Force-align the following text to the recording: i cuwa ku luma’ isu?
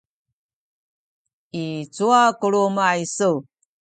i 1.63 1.65
cuwa 1.93 2.21
ku 2.39 2.45
luma’ 2.53 2.85
isu? 3.03 3.31